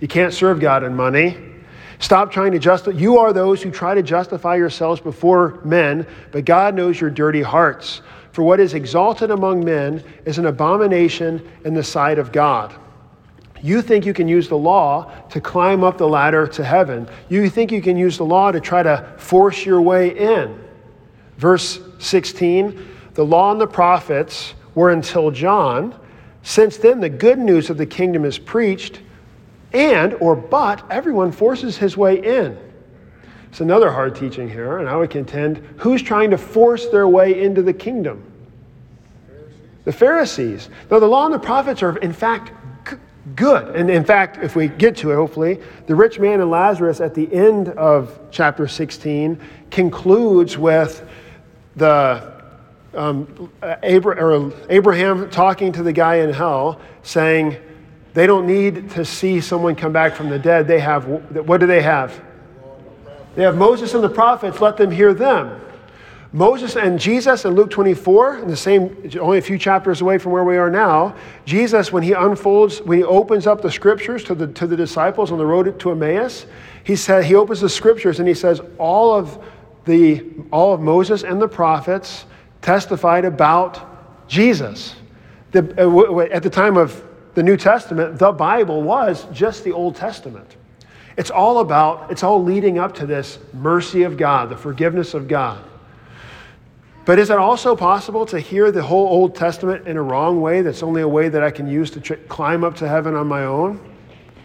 [0.00, 1.36] You can't serve God in money.
[1.98, 2.98] Stop trying to justify.
[2.98, 7.42] You are those who try to justify yourselves before men, but God knows your dirty
[7.42, 8.00] hearts.
[8.32, 12.74] For what is exalted among men is an abomination in the sight of God.
[13.62, 17.08] You think you can use the law to climb up the ladder to heaven.
[17.28, 20.58] You think you can use the law to try to force your way in.
[21.36, 25.98] Verse 16 The law and the prophets were until John.
[26.42, 29.02] Since then, the good news of the kingdom is preached,
[29.72, 32.56] and, or but, everyone forces his way in.
[33.50, 37.42] It's another hard teaching here, and I would contend who's trying to force their way
[37.42, 38.24] into the kingdom?
[39.84, 40.68] The Pharisees.
[40.90, 42.52] Now, the law and the prophets are, in fact,
[43.34, 43.74] good.
[43.74, 47.14] And in fact, if we get to it, hopefully, the rich man and Lazarus at
[47.14, 49.40] the end of chapter 16
[49.70, 51.04] concludes with
[51.74, 52.32] the
[52.94, 53.50] um,
[53.82, 57.56] Abraham talking to the guy in hell, saying,
[58.14, 60.66] they don't need to see someone come back from the dead.
[60.66, 62.20] They have, what do they have?
[63.40, 64.60] They have Moses and the prophets.
[64.60, 65.58] Let them hear them.
[66.30, 70.32] Moses and Jesus in Luke 24, in the same, only a few chapters away from
[70.32, 71.16] where we are now,
[71.46, 75.32] Jesus, when he unfolds, when he opens up the scriptures to the, to the disciples
[75.32, 76.44] on the road to Emmaus,
[76.84, 79.42] he said, he opens the scriptures and he says, all of
[79.86, 80.22] the,
[80.52, 82.26] all of Moses and the prophets
[82.60, 84.96] testified about Jesus.
[85.52, 89.96] The, uh, at the time of the New Testament, the Bible was just the Old
[89.96, 90.56] Testament.
[91.20, 95.28] It's all about, it's all leading up to this mercy of God, the forgiveness of
[95.28, 95.62] God.
[97.04, 100.62] But is it also possible to hear the whole Old Testament in a wrong way
[100.62, 103.26] that's only a way that I can use to tr- climb up to heaven on
[103.26, 103.78] my own?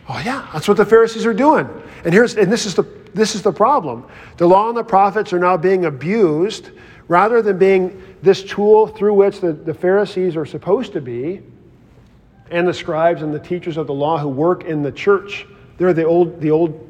[0.09, 1.65] Oh, yeah, that's what the Pharisees are doing.
[2.03, 4.05] And, here's, and this, is the, this is the problem.
[4.35, 6.71] The law and the prophets are now being abused
[7.07, 11.41] rather than being this tool through which the, the Pharisees are supposed to be,
[12.51, 15.47] and the scribes and the teachers of the law who work in the church.
[15.77, 16.89] They're the old, the old,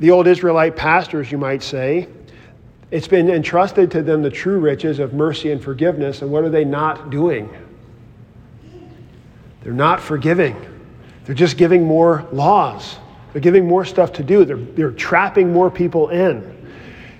[0.00, 2.08] the old Israelite pastors, you might say.
[2.90, 6.50] It's been entrusted to them the true riches of mercy and forgiveness, and what are
[6.50, 7.50] they not doing?
[9.62, 10.54] They're not forgiving.
[11.24, 12.96] They're just giving more laws.
[13.32, 14.44] They're giving more stuff to do.
[14.44, 16.54] They're, they're trapping more people in.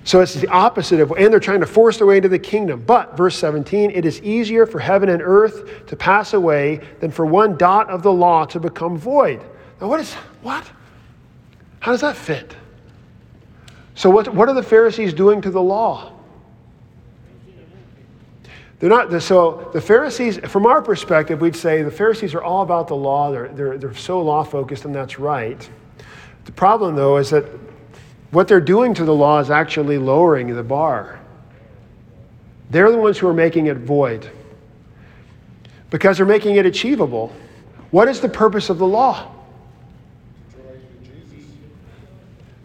[0.05, 2.83] So it's the opposite of, and they're trying to force their way into the kingdom.
[2.85, 7.25] But, verse 17, it is easier for heaven and earth to pass away than for
[7.25, 9.41] one dot of the law to become void.
[9.81, 10.69] Now, what is, what?
[11.85, 12.55] How does that fit?
[13.93, 16.13] So, what, what are the Pharisees doing to the law?
[18.79, 22.87] They're not, so the Pharisees, from our perspective, we'd say the Pharisees are all about
[22.87, 23.29] the law.
[23.29, 25.69] They're, they're, they're so law focused, and that's right.
[26.45, 27.45] The problem, though, is that
[28.31, 31.19] what they're doing to the law is actually lowering the bar.
[32.71, 34.27] They're the ones who are making it void
[35.91, 37.31] because they're making it achievable.
[37.91, 39.34] What is the purpose of the law?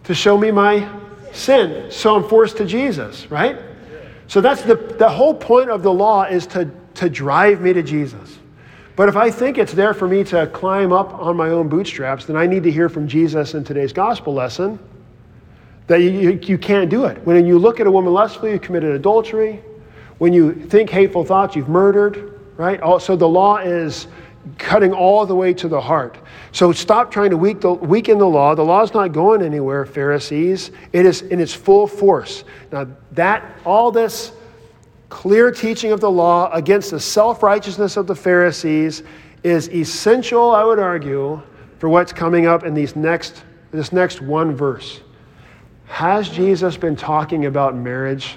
[0.04, 0.88] To show me my
[1.32, 3.58] sin, so I'm forced to Jesus, right?
[4.26, 7.82] So that's the, the whole point of the law is to, to drive me to
[7.82, 8.38] Jesus.
[8.96, 12.26] But if I think it's there for me to climb up on my own bootstraps,
[12.26, 14.78] then I need to hear from Jesus in today's gospel lesson
[15.86, 17.18] that you, you, you can't do it.
[17.26, 19.62] When you look at a woman lustfully, you committed adultery.
[20.18, 22.80] When you think hateful thoughts, you've murdered, right?
[22.80, 24.06] Also, the law is
[24.58, 26.16] cutting all the way to the heart.
[26.52, 28.54] So stop trying to weaken the law.
[28.54, 30.70] The law is not going anywhere, Pharisees.
[30.92, 32.44] It is in its full force.
[32.72, 34.32] Now, that, all this
[35.10, 39.02] clear teaching of the law against the self righteousness of the Pharisees
[39.42, 41.42] is essential, I would argue,
[41.78, 45.00] for what's coming up in these next, this next one verse.
[45.86, 48.36] Has Jesus been talking about marriage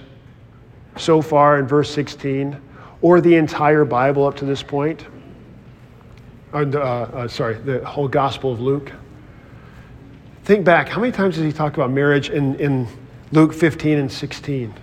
[0.97, 2.59] so far in verse 16
[3.01, 5.05] or the entire Bible up to this point?
[6.53, 8.91] Uh, uh, sorry, the whole Gospel of Luke.
[10.43, 12.87] Think back, how many times does he talk about marriage in, in
[13.31, 14.73] Luke 15 and 16?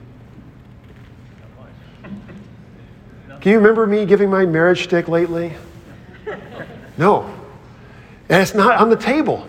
[3.40, 5.52] Can you remember me giving my marriage stick lately?
[6.98, 7.22] No.
[8.28, 9.46] And it's not on the table.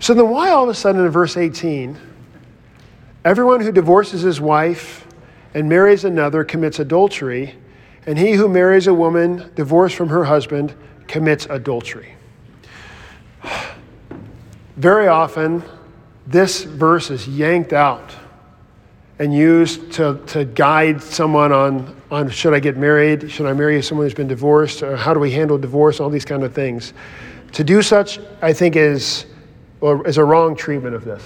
[0.00, 1.96] So then, why all of a sudden in verse 18,
[3.24, 5.06] everyone who divorces his wife
[5.54, 7.54] and marries another commits adultery,
[8.04, 10.74] and he who marries a woman divorced from her husband
[11.12, 12.14] commits adultery.
[14.78, 15.62] Very often,
[16.26, 18.14] this verse is yanked out
[19.18, 23.30] and used to, to guide someone on, on should I get married?
[23.30, 24.82] Should I marry someone who's been divorced?
[24.82, 26.00] Or how do we handle divorce?
[26.00, 26.94] All these kind of things.
[27.52, 29.26] To do such, I think, is,
[29.82, 31.22] or is a wrong treatment of this.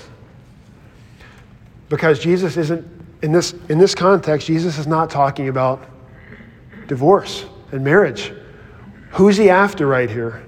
[1.89, 2.85] Because Jesus isn't,
[3.23, 5.89] in this, in this context, Jesus is not talking about
[6.89, 8.33] divorce and marriage.
[9.11, 10.45] Who's he after right here?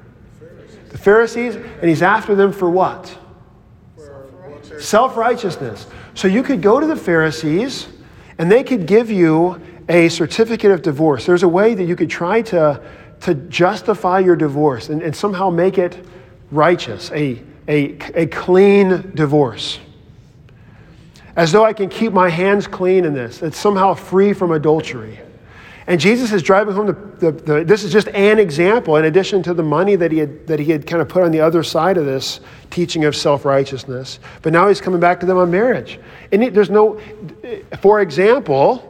[0.91, 3.17] The Pharisees, and he's after them for what?
[4.81, 5.87] Self righteousness.
[6.15, 7.89] So you could go to the Pharisees
[8.39, 11.27] and they could give you a certificate of divorce.
[11.27, 12.81] There's a way that you could try to,
[13.21, 16.05] to justify your divorce and, and somehow make it
[16.51, 19.79] righteous, a, a, a clean divorce.
[21.37, 23.43] As though I can keep my hands clean in this.
[23.43, 25.21] It's somehow free from adultery.
[25.89, 29.43] And Jesus is driving home the, the, the, this is just an example, in addition
[29.45, 31.63] to the money that he, had, that he had kind of put on the other
[31.63, 34.21] side of this teaching of self righteousness.
[34.43, 35.99] But now he's coming back to them on marriage.
[36.31, 37.01] And it, there's no,
[37.81, 38.85] for example,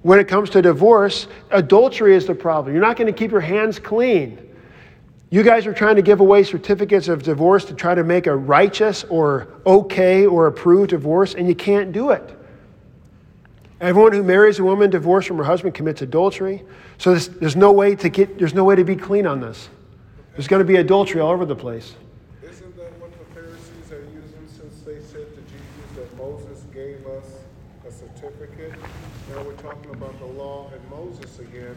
[0.00, 2.74] when it comes to divorce, adultery is the problem.
[2.74, 4.38] You're not going to keep your hands clean.
[5.28, 8.34] You guys are trying to give away certificates of divorce to try to make a
[8.34, 12.38] righteous or okay or approved divorce, and you can't do it.
[13.82, 16.62] Everyone who marries a woman divorced from her husband commits adultery.
[16.98, 19.68] So there's, there's, no way to get, there's no way to be clean on this.
[20.34, 21.96] There's going to be adultery all over the place.
[22.44, 27.04] Isn't that what the Pharisees are using since they said to Jesus that Moses gave
[27.08, 27.26] us
[27.84, 28.72] a certificate?
[29.30, 31.76] Now we're talking about the law and Moses again,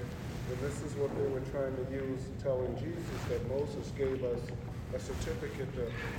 [0.52, 4.42] and this is what they were trying to use, telling Jesus that Moses gave us
[4.94, 5.68] a certificate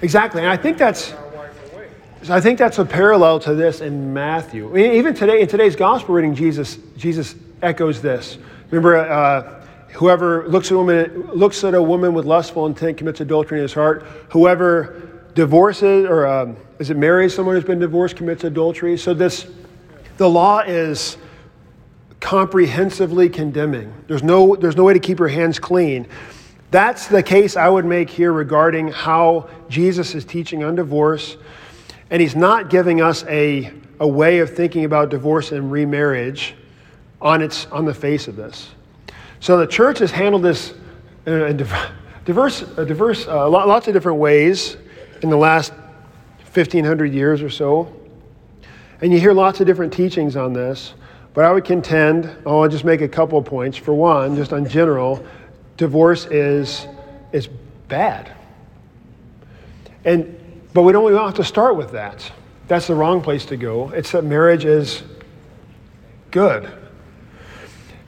[0.02, 1.12] exactly, and I think that's.
[1.12, 1.88] our wife away.
[2.22, 4.76] So I think that's a parallel to this in Matthew.
[4.76, 8.38] Even today, in today's gospel reading, Jesus, Jesus echoes this.
[8.70, 13.20] Remember, uh, whoever looks at, a woman, looks at a woman with lustful intent commits
[13.20, 14.02] adultery in his heart.
[14.30, 18.96] Whoever divorces, or um, is it marries someone who's been divorced, commits adultery.
[18.96, 19.46] So this,
[20.16, 21.16] the law is
[22.20, 23.92] comprehensively condemning.
[24.08, 26.08] There's no, there's no way to keep your hands clean.
[26.70, 31.36] That's the case I would make here regarding how Jesus is teaching on divorce.
[32.10, 36.54] And he's not giving us a, a way of thinking about divorce and remarriage
[37.20, 38.70] on, its, on the face of this.
[39.40, 40.74] So the church has handled this
[41.26, 44.76] in diverse, diverse uh, lots of different ways
[45.22, 45.72] in the last
[46.52, 47.92] 1500 years or so.
[49.00, 50.94] And you hear lots of different teachings on this.
[51.34, 53.76] But I would contend, oh, I'll just make a couple of points.
[53.76, 55.22] For one, just on general,
[55.76, 56.86] divorce is,
[57.32, 57.48] is
[57.88, 58.32] bad.
[60.04, 60.42] And
[60.76, 62.30] but we don't, we don't have to start with that.
[62.68, 63.88] That's the wrong place to go.
[63.92, 65.02] It's that marriage is
[66.30, 66.70] good.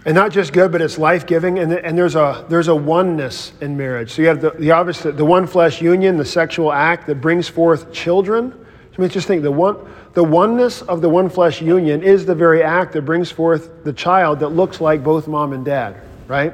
[0.04, 1.58] And not just good, but it's life giving.
[1.60, 4.10] And, and there's, a, there's a oneness in marriage.
[4.10, 7.48] So you have the, the obvious, the one flesh union, the sexual act that brings
[7.48, 8.52] forth children.
[8.52, 9.78] I mean, just think the, one,
[10.12, 13.94] the oneness of the one flesh union is the very act that brings forth the
[13.94, 16.52] child that looks like both mom and dad, right?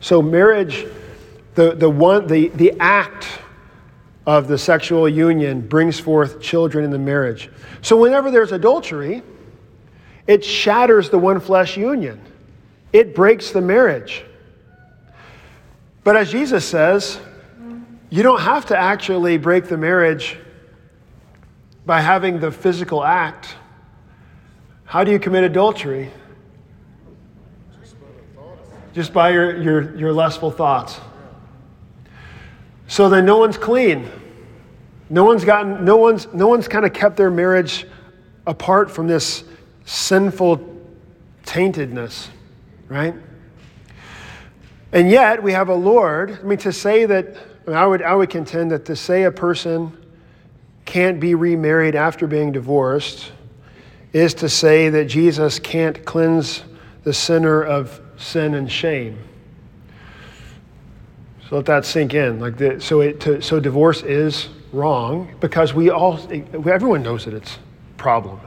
[0.00, 0.86] So marriage,
[1.54, 3.26] the, the, one, the, the act
[4.26, 7.50] of the sexual union brings forth children in the marriage.
[7.82, 9.22] So whenever there's adultery,
[10.26, 12.20] it shatters the one flesh union,
[12.92, 14.24] it breaks the marriage.
[16.04, 17.18] But as Jesus says,
[18.10, 20.38] you don't have to actually break the marriage
[21.84, 23.56] by having the physical act.
[24.84, 26.10] How do you commit adultery?
[28.98, 30.98] Just by your, your, your lustful thoughts.
[32.88, 34.10] So then no one's clean.
[35.08, 37.86] No one's gotten, no one's, no one's kind of kept their marriage
[38.44, 39.44] apart from this
[39.84, 40.82] sinful
[41.44, 42.26] taintedness,
[42.88, 43.14] right?
[44.90, 46.36] And yet we have a Lord.
[46.42, 47.36] I mean, to say that,
[47.68, 49.96] I, would, I would contend that to say a person
[50.86, 53.30] can't be remarried after being divorced
[54.12, 56.64] is to say that Jesus can't cleanse
[57.04, 59.16] the sinner of sin and shame.
[61.48, 62.40] So let that sink in.
[62.40, 66.20] Like the, so, it, to, so divorce is wrong because we all,
[66.68, 67.58] everyone knows that it's
[67.96, 68.38] problem.